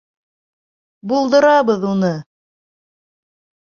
Булдырабыҙ 1.13 1.87
уны! 1.93 2.13